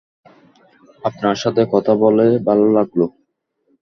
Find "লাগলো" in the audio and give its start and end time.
2.77-3.05